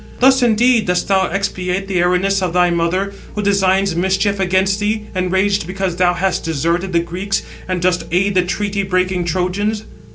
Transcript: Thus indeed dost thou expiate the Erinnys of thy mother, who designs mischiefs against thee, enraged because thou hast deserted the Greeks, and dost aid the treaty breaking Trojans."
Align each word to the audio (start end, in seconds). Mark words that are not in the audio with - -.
Thus 0.19 0.41
indeed 0.41 0.87
dost 0.87 1.07
thou 1.09 1.27
expiate 1.27 1.87
the 1.87 1.99
Erinnys 2.01 2.41
of 2.41 2.53
thy 2.53 2.71
mother, 2.71 3.13
who 3.35 3.43
designs 3.43 3.95
mischiefs 3.95 4.39
against 4.39 4.79
thee, 4.79 5.05
enraged 5.13 5.67
because 5.67 5.97
thou 5.97 6.15
hast 6.15 6.43
deserted 6.43 6.91
the 6.91 7.01
Greeks, 7.01 7.43
and 7.67 7.83
dost 7.83 8.05
aid 8.09 8.33
the 8.33 8.41
treaty 8.41 8.81
breaking 8.81 9.25
Trojans." 9.25 9.83